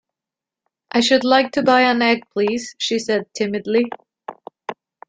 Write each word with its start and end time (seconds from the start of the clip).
‘I 0.91 1.01
should 1.01 1.23
like 1.23 1.51
to 1.51 1.61
buy 1.61 1.81
an 1.81 2.01
egg, 2.01 2.23
please,’ 2.33 2.73
she 2.79 2.97
said 2.97 3.27
timidly. 3.35 3.85